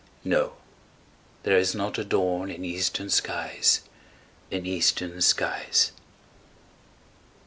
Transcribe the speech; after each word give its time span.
No, 0.23 0.53
there 1.43 1.59
is 1.59 1.75
not 1.75 1.99
a 1.99 2.03
dawn 2.03 2.49
in 2.49 2.65
eastern 2.65 3.11
skies 3.11 3.81
In 4.49 4.65
eastern 4.65 5.21
skies. 5.21 5.91